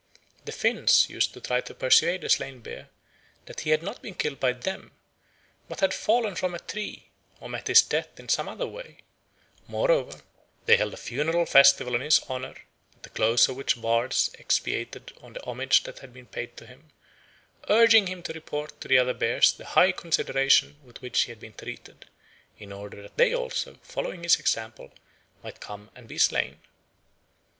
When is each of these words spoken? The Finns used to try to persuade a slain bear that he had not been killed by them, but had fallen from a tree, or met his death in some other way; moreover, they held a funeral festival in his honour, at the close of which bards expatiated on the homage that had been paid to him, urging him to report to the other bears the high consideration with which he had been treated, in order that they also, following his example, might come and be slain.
The 0.45 0.51
Finns 0.51 1.11
used 1.11 1.31
to 1.35 1.39
try 1.39 1.61
to 1.61 1.75
persuade 1.75 2.23
a 2.23 2.29
slain 2.29 2.61
bear 2.61 2.89
that 3.45 3.59
he 3.59 3.69
had 3.69 3.83
not 3.83 4.01
been 4.01 4.15
killed 4.15 4.39
by 4.39 4.51
them, 4.51 4.93
but 5.69 5.79
had 5.81 5.93
fallen 5.93 6.33
from 6.33 6.55
a 6.55 6.59
tree, 6.59 7.11
or 7.39 7.47
met 7.47 7.67
his 7.67 7.83
death 7.83 8.19
in 8.19 8.27
some 8.27 8.49
other 8.49 8.65
way; 8.65 8.97
moreover, 9.67 10.21
they 10.65 10.75
held 10.77 10.95
a 10.95 10.97
funeral 10.97 11.45
festival 11.45 11.93
in 11.93 12.01
his 12.01 12.19
honour, 12.27 12.55
at 12.95 13.03
the 13.03 13.11
close 13.11 13.47
of 13.47 13.57
which 13.57 13.79
bards 13.79 14.31
expatiated 14.39 15.13
on 15.21 15.33
the 15.33 15.45
homage 15.45 15.83
that 15.83 15.99
had 15.99 16.11
been 16.15 16.25
paid 16.25 16.57
to 16.57 16.65
him, 16.65 16.89
urging 17.69 18.07
him 18.07 18.23
to 18.23 18.33
report 18.33 18.81
to 18.81 18.87
the 18.87 18.97
other 18.97 19.13
bears 19.13 19.51
the 19.53 19.65
high 19.77 19.91
consideration 19.91 20.77
with 20.83 20.99
which 21.03 21.21
he 21.25 21.31
had 21.31 21.39
been 21.39 21.53
treated, 21.53 22.07
in 22.57 22.71
order 22.73 23.03
that 23.03 23.17
they 23.17 23.35
also, 23.35 23.75
following 23.83 24.23
his 24.23 24.37
example, 24.39 24.91
might 25.43 25.59
come 25.59 25.91
and 25.95 26.07
be 26.07 26.17
slain. 26.17 26.59